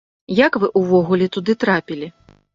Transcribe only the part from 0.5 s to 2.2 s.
вы ўвогуле туды трапілі?